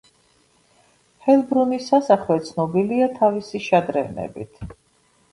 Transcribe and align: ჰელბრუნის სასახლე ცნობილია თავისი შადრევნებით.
ჰელბრუნის 1.25 1.89
სასახლე 1.93 2.37
ცნობილია 2.47 3.09
თავისი 3.19 3.61
შადრევნებით. 3.67 4.65